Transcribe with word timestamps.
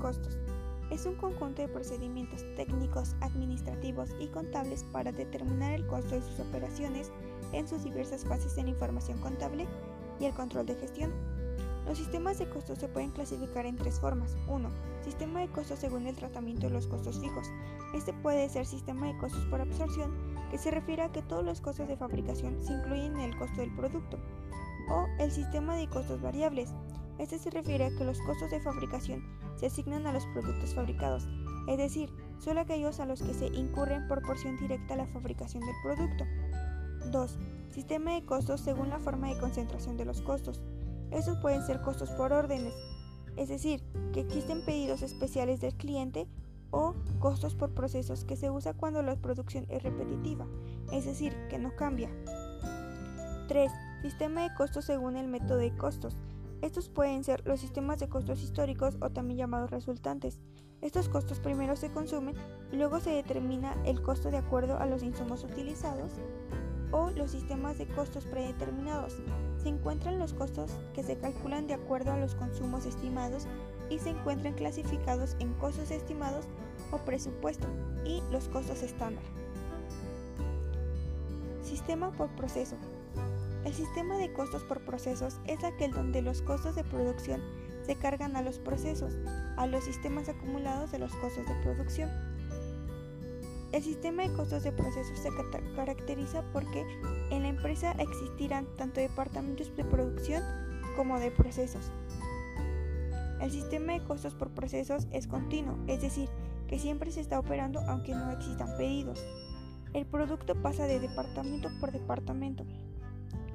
costos. 0.00 0.38
Es 0.90 1.04
un 1.04 1.16
conjunto 1.16 1.62
de 1.62 1.68
procedimientos 1.68 2.44
técnicos, 2.54 3.16
administrativos 3.20 4.10
y 4.20 4.28
contables 4.28 4.84
para 4.92 5.12
determinar 5.12 5.72
el 5.72 5.86
costo 5.86 6.14
de 6.14 6.22
sus 6.22 6.38
operaciones 6.40 7.10
en 7.52 7.66
sus 7.66 7.84
diversas 7.84 8.24
fases 8.24 8.56
en 8.56 8.68
información 8.68 9.18
contable 9.18 9.66
y 10.20 10.26
el 10.26 10.34
control 10.34 10.66
de 10.66 10.76
gestión. 10.76 11.12
Los 11.86 11.98
sistemas 11.98 12.38
de 12.38 12.48
costos 12.48 12.78
se 12.78 12.88
pueden 12.88 13.10
clasificar 13.10 13.66
en 13.66 13.76
tres 13.76 14.00
formas. 14.00 14.36
1. 14.48 14.68
Sistema 15.04 15.40
de 15.40 15.48
costos 15.48 15.78
según 15.78 16.06
el 16.06 16.16
tratamiento 16.16 16.66
de 16.66 16.72
los 16.72 16.86
costos 16.86 17.20
fijos. 17.20 17.46
Este 17.94 18.12
puede 18.12 18.48
ser 18.48 18.66
sistema 18.66 19.06
de 19.06 19.16
costos 19.18 19.44
por 19.46 19.60
absorción, 19.60 20.12
que 20.50 20.58
se 20.58 20.70
refiere 20.70 21.02
a 21.02 21.12
que 21.12 21.22
todos 21.22 21.44
los 21.44 21.60
costos 21.60 21.86
de 21.86 21.96
fabricación 21.96 22.60
se 22.62 22.72
incluyen 22.72 23.16
en 23.16 23.32
el 23.32 23.38
costo 23.38 23.60
del 23.60 23.74
producto. 23.74 24.18
O 24.88 25.06
el 25.20 25.30
sistema 25.30 25.76
de 25.76 25.88
costos 25.88 26.20
variables. 26.20 26.72
Este 27.18 27.38
se 27.38 27.50
refiere 27.50 27.86
a 27.86 27.96
que 27.96 28.04
los 28.04 28.20
costos 28.20 28.50
de 28.50 28.60
fabricación 28.60 29.24
se 29.56 29.66
asignan 29.66 30.06
a 30.06 30.12
los 30.12 30.26
productos 30.26 30.74
fabricados, 30.74 31.26
es 31.68 31.78
decir, 31.78 32.10
solo 32.38 32.60
aquellos 32.60 33.00
a 33.00 33.06
los 33.06 33.22
que 33.22 33.34
se 33.34 33.46
incurre 33.46 33.94
en 33.94 34.08
proporción 34.08 34.56
directa 34.58 34.94
a 34.94 34.98
la 34.98 35.06
fabricación 35.06 35.64
del 35.64 35.74
producto. 35.82 36.24
2. 37.10 37.38
Sistema 37.70 38.14
de 38.14 38.24
costos 38.24 38.60
según 38.60 38.90
la 38.90 38.98
forma 38.98 39.28
de 39.28 39.38
concentración 39.38 39.96
de 39.96 40.04
los 40.04 40.22
costos. 40.22 40.60
Estos 41.10 41.38
pueden 41.38 41.64
ser 41.64 41.80
costos 41.82 42.10
por 42.10 42.32
órdenes, 42.32 42.74
es 43.36 43.48
decir, 43.48 43.82
que 44.12 44.20
existen 44.20 44.64
pedidos 44.64 45.02
especiales 45.02 45.60
del 45.60 45.74
cliente 45.74 46.26
o 46.70 46.94
costos 47.20 47.54
por 47.54 47.74
procesos 47.74 48.24
que 48.24 48.36
se 48.36 48.50
usa 48.50 48.74
cuando 48.74 49.02
la 49.02 49.16
producción 49.16 49.66
es 49.68 49.82
repetitiva, 49.82 50.46
es 50.92 51.04
decir, 51.04 51.34
que 51.48 51.58
no 51.58 51.74
cambia. 51.76 52.10
3. 53.48 53.70
Sistema 54.02 54.42
de 54.42 54.54
costos 54.54 54.84
según 54.84 55.16
el 55.16 55.28
método 55.28 55.58
de 55.58 55.76
costos. 55.76 56.16
Estos 56.62 56.88
pueden 56.88 57.22
ser 57.22 57.46
los 57.46 57.60
sistemas 57.60 57.98
de 57.98 58.08
costos 58.08 58.42
históricos 58.42 58.96
o 59.00 59.10
también 59.10 59.38
llamados 59.38 59.70
resultantes. 59.70 60.40
Estos 60.80 61.08
costos 61.08 61.40
primero 61.40 61.76
se 61.76 61.90
consumen 61.90 62.34
y 62.72 62.76
luego 62.76 63.00
se 63.00 63.10
determina 63.10 63.74
el 63.84 64.02
costo 64.02 64.30
de 64.30 64.38
acuerdo 64.38 64.78
a 64.78 64.86
los 64.86 65.02
insumos 65.02 65.44
utilizados 65.44 66.12
o 66.92 67.10
los 67.10 67.30
sistemas 67.30 67.78
de 67.78 67.86
costos 67.86 68.24
predeterminados. 68.26 69.16
Se 69.62 69.68
encuentran 69.68 70.18
los 70.18 70.32
costos 70.32 70.70
que 70.94 71.02
se 71.02 71.18
calculan 71.18 71.66
de 71.66 71.74
acuerdo 71.74 72.12
a 72.12 72.18
los 72.18 72.34
consumos 72.34 72.86
estimados 72.86 73.46
y 73.90 73.98
se 73.98 74.10
encuentran 74.10 74.54
clasificados 74.54 75.36
en 75.38 75.54
costos 75.54 75.90
estimados 75.90 76.46
o 76.90 76.98
presupuesto 76.98 77.66
y 78.04 78.22
los 78.30 78.48
costos 78.48 78.82
estándar. 78.82 79.24
Sistema 81.62 82.12
por 82.12 82.28
proceso. 82.36 82.76
El 83.66 83.74
sistema 83.74 84.16
de 84.16 84.32
costos 84.32 84.62
por 84.62 84.82
procesos 84.82 85.40
es 85.44 85.64
aquel 85.64 85.90
donde 85.90 86.22
los 86.22 86.40
costos 86.40 86.76
de 86.76 86.84
producción 86.84 87.42
se 87.82 87.96
cargan 87.96 88.36
a 88.36 88.42
los 88.42 88.60
procesos, 88.60 89.18
a 89.56 89.66
los 89.66 89.82
sistemas 89.82 90.28
acumulados 90.28 90.92
de 90.92 91.00
los 91.00 91.12
costos 91.16 91.44
de 91.48 91.54
producción. 91.64 92.08
El 93.72 93.82
sistema 93.82 94.22
de 94.22 94.32
costos 94.34 94.62
de 94.62 94.70
procesos 94.70 95.18
se 95.18 95.30
caracteriza 95.74 96.44
porque 96.52 96.86
en 97.32 97.42
la 97.42 97.48
empresa 97.48 97.90
existirán 97.98 98.68
tanto 98.76 99.00
departamentos 99.00 99.74
de 99.74 99.84
producción 99.84 100.44
como 100.94 101.18
de 101.18 101.32
procesos. 101.32 101.90
El 103.40 103.50
sistema 103.50 103.94
de 103.94 104.04
costos 104.04 104.34
por 104.34 104.50
procesos 104.50 105.08
es 105.10 105.26
continuo, 105.26 105.76
es 105.88 106.00
decir, 106.00 106.28
que 106.68 106.78
siempre 106.78 107.10
se 107.10 107.20
está 107.20 107.40
operando 107.40 107.80
aunque 107.88 108.14
no 108.14 108.30
existan 108.30 108.76
pedidos. 108.76 109.26
El 109.92 110.06
producto 110.06 110.54
pasa 110.54 110.86
de 110.86 111.00
departamento 111.00 111.68
por 111.80 111.90
departamento 111.90 112.64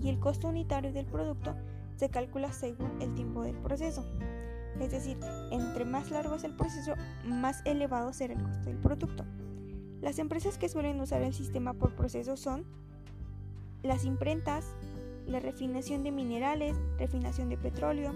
y 0.00 0.08
el 0.08 0.18
costo 0.18 0.48
unitario 0.48 0.92
del 0.92 1.06
producto 1.06 1.54
se 1.96 2.08
calcula 2.08 2.52
según 2.52 3.00
el 3.00 3.14
tiempo 3.14 3.42
del 3.42 3.56
proceso. 3.56 4.04
Es 4.80 4.90
decir, 4.90 5.18
entre 5.50 5.84
más 5.84 6.10
largo 6.10 6.34
es 6.34 6.44
el 6.44 6.56
proceso, 6.56 6.94
más 7.24 7.62
elevado 7.64 8.12
será 8.12 8.34
el 8.34 8.42
costo 8.42 8.64
del 8.64 8.78
producto. 8.78 9.24
Las 10.00 10.18
empresas 10.18 10.58
que 10.58 10.68
suelen 10.68 11.00
usar 11.00 11.22
el 11.22 11.34
sistema 11.34 11.74
por 11.74 11.94
proceso 11.94 12.36
son 12.36 12.64
las 13.82 14.04
imprentas, 14.04 14.74
la 15.26 15.40
refinación 15.40 16.02
de 16.02 16.10
minerales, 16.10 16.76
refinación 16.98 17.48
de 17.48 17.56
petróleo, 17.56 18.12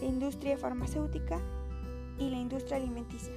la 0.00 0.06
industria 0.06 0.56
farmacéutica 0.56 1.40
y 2.18 2.30
la 2.30 2.38
industria 2.38 2.78
alimenticia. 2.78 3.32